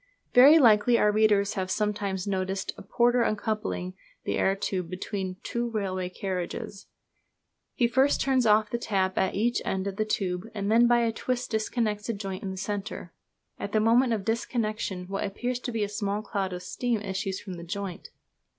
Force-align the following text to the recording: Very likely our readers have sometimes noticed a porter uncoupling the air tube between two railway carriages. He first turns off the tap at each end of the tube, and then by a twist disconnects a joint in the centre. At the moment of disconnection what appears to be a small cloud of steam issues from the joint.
Very 0.33 0.57
likely 0.57 0.97
our 0.97 1.11
readers 1.11 1.53
have 1.53 1.69
sometimes 1.69 2.25
noticed 2.25 2.73
a 2.75 2.81
porter 2.81 3.21
uncoupling 3.21 3.93
the 4.23 4.35
air 4.39 4.55
tube 4.55 4.89
between 4.89 5.35
two 5.43 5.69
railway 5.69 6.09
carriages. 6.09 6.87
He 7.75 7.87
first 7.87 8.19
turns 8.19 8.47
off 8.47 8.71
the 8.71 8.79
tap 8.79 9.15
at 9.19 9.35
each 9.35 9.61
end 9.63 9.85
of 9.85 9.97
the 9.97 10.03
tube, 10.05 10.47
and 10.55 10.71
then 10.71 10.87
by 10.87 11.01
a 11.01 11.11
twist 11.13 11.51
disconnects 11.51 12.09
a 12.09 12.13
joint 12.13 12.41
in 12.41 12.49
the 12.49 12.57
centre. 12.57 13.13
At 13.59 13.73
the 13.73 13.79
moment 13.79 14.13
of 14.13 14.25
disconnection 14.25 15.05
what 15.07 15.23
appears 15.23 15.59
to 15.59 15.71
be 15.71 15.83
a 15.83 15.87
small 15.87 16.23
cloud 16.23 16.51
of 16.51 16.63
steam 16.63 16.99
issues 17.01 17.39
from 17.39 17.53
the 17.53 17.63
joint. 17.63 18.09